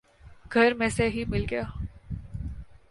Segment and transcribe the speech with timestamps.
[0.53, 1.63] گھر میں سے ہی مل گیا